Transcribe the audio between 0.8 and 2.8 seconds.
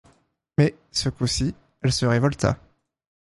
ce coup-ci, elle se révolta.